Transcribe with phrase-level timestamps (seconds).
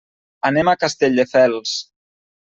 [0.49, 1.75] Anem a Castelldefels.